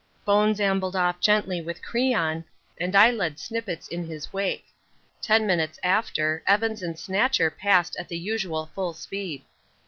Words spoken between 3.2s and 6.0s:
Snippets in his wake. Ten minutes